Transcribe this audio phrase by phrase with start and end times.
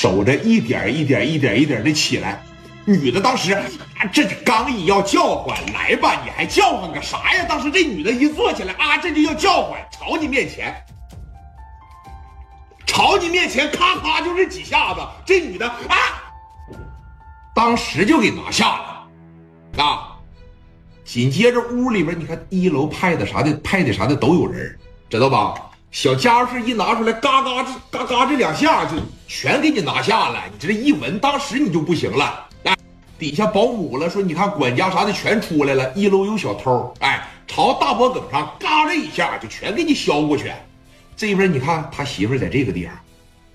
[0.00, 2.42] 守着一点一点一点一点的起来。
[2.86, 3.62] 女的当时啊，
[4.10, 7.44] 这刚一要叫唤，来吧，你还叫唤个啥呀？
[7.46, 10.74] 当时这女的一坐起来啊，这就要叫唤，朝你面前，
[12.86, 15.94] 朝你面前，咔咔就是几下子，这女的啊，
[17.54, 20.16] 当时就给拿下了，啊，
[21.04, 24.78] 紧接着屋里边，你看一楼派的啥的，派的啥的都有人，
[25.10, 25.69] 知道吧？
[25.90, 28.96] 小家伙事一拿出来，嘎嘎这嘎嘎这两下就
[29.26, 32.46] 全给你拿下了，你这一闻，当时你就不行了。
[33.18, 40.50] 底下保姆了，说你看管家啥的全出来了，一楼有小偷，哎，朝大脖梗上嘎这一下就全给你削过去。
[41.16, 42.88] 这边你看他媳妇在这个地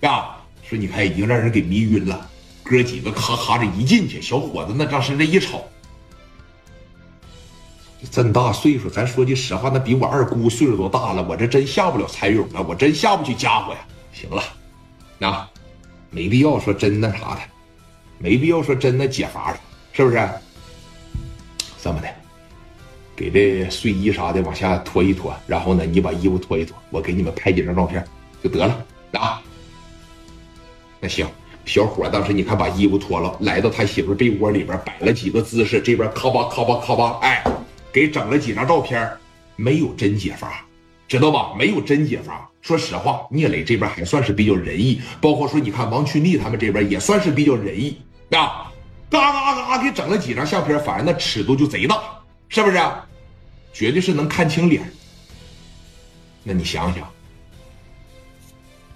[0.00, 2.28] 方，啊，说你看已经让人给迷晕了，
[2.62, 5.66] 哥几个咔咔这一进去，小伙子那当时这一瞅，
[8.10, 13.78] 这么大岁数，咱说句实话，那比我二姑岁数都大了，我这真下不了蚕蛹了，我真下不去家伙呀。
[14.12, 14.42] 行了，
[15.18, 15.46] 那，
[16.10, 17.40] 没必要说真那啥的。
[18.18, 19.60] 没必要说真的解乏了，
[19.92, 20.28] 是不是？
[21.80, 22.08] 这么的，
[23.14, 28.04] 给这睡衣啥的往下脱一脱，然后呢，你把衣服脱一脱，我给你们拍几张照片
[28.42, 29.40] 就得了啊。
[31.00, 31.24] 那行，
[31.64, 37.44] 小伙当时你看把衣服脱了，来到他媳妇被窝里边摆了几个姿势，这边咔吧咔吧咔吧，哎，
[37.92, 39.10] 给整了几张照片，
[39.56, 40.64] 没有真解乏，
[41.06, 41.54] 知道吧？
[41.58, 42.48] 没有真解乏。
[42.60, 47.96] 说实话，聂磊这边还算是比较仁义，包括说你看王群力他们这边也算是比较仁义。
[48.30, 48.70] 啊，
[49.08, 52.02] 嘎嘎嘎给整了几张相片，反正那尺度就贼大，
[52.48, 52.78] 是不是？
[53.72, 54.82] 绝对是能看清脸。
[56.42, 57.08] 那你想想，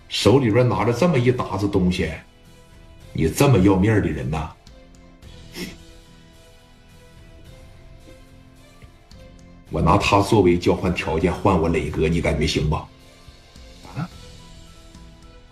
[0.09, 2.11] 手里边拿着这么一沓子东西，
[3.13, 4.51] 你这么要面的人呐，
[9.73, 12.77] 我拿他作为交换条件换我磊哥，你感觉行不？
[12.77, 14.07] 啊？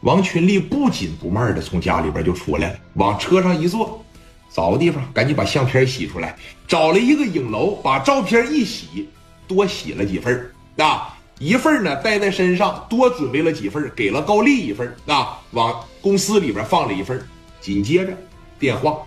[0.02, 4.04] 王群力不紧不慢的从家里边就出来了，往车上一坐，
[4.52, 6.36] 找个地方赶紧把相片洗出来，
[6.68, 9.08] 找了一个影楼，把照片一洗，
[9.48, 17.26] 多洗了几份啊，一份呢带在身上，多准备了几份，给了高丽一份啊，往公司里边放了一份，
[17.58, 18.12] 紧接着
[18.58, 18.98] 电话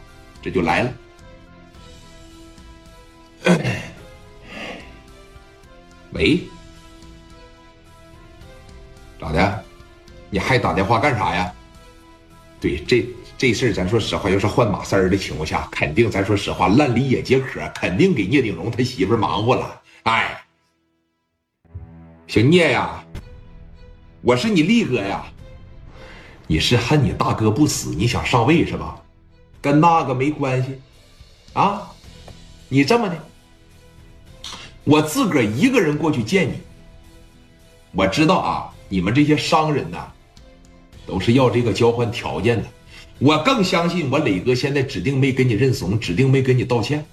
[0.41, 0.91] 这就来了，
[6.23, 6.39] 哎，
[9.19, 9.63] 咋的？
[10.29, 11.53] 你还打电话干啥呀？
[12.61, 13.05] 对，这
[13.37, 19.81] 这事儿咱说实话，要是换马三儿的情况下，肯定咱说实话，烂梨也解渴，肯定给聂鼎荣他媳妇忙活了。
[20.03, 20.41] 哎，
[22.25, 23.03] 小聂呀，
[24.21, 25.25] 我是你力哥呀，
[26.47, 28.97] 你是恨你大哥不死，你想上位是吧？
[29.61, 30.81] 跟那个没关系
[31.51, 31.89] 啊。
[32.69, 33.15] 你这么的，
[34.83, 36.53] 我自个儿一个人过去见你。
[37.91, 39.97] 我知道啊，你们这些商人呢。
[41.05, 42.63] 都是要这个交换条件的，
[43.19, 47.05] 我更相信我磊哥现在指定没跟你认怂，指定没跟你道歉，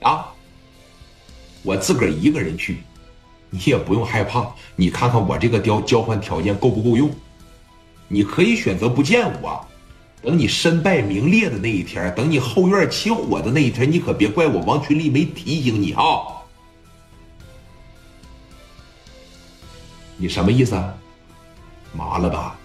[0.00, 0.26] 啊！
[1.62, 2.78] 我自个儿一个人去，
[3.48, 4.52] 你也不用害怕。
[4.74, 7.08] 你看看我这个交交换条件够不够用？
[8.08, 9.64] 你可以选择不见我，
[10.20, 16.02] 等你身败名裂的那一天，等你后院起火的那一天，你可别怪我王群力没提醒你啊！
[20.16, 20.74] 你什么意思？
[20.74, 20.94] 啊？
[21.92, 22.58] 麻了吧？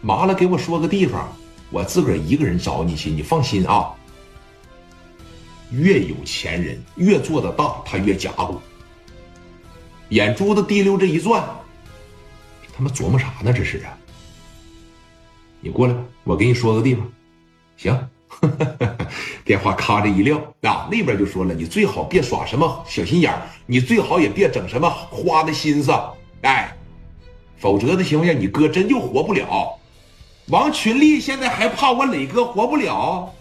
[0.00, 1.28] 麻了，给我说个地方，
[1.70, 3.10] 我自个儿一个人找你去。
[3.10, 3.92] 你放心啊。
[5.70, 8.60] 越有钱人越做的大，他越假乎。
[10.10, 11.42] 眼珠子滴溜这一转，
[12.76, 13.52] 他妈琢磨啥呢？
[13.52, 13.96] 这是啊。
[15.60, 17.10] 你过来，我给你说个地方。
[17.76, 18.08] 行，
[19.44, 23.34] 电话咔这一撂啊，那边就说了，你最好别耍什么小心眼
[23.66, 25.90] 你最好也别整什么花的心思，
[26.44, 26.76] 哎，
[27.58, 29.78] 否则的情况下，你哥真就活不了。
[30.48, 33.32] 王群力现在还怕我磊哥活不了？